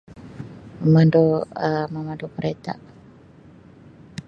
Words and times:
memandu 0.83 1.23
Um 1.65 1.85
memandu 1.95 2.25
kereta. 2.35 2.73